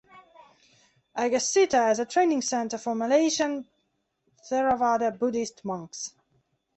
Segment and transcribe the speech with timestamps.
[1.15, 3.67] Aggacitta as a training centre for Malaysian
[4.49, 6.15] Theravada Buddhist monks.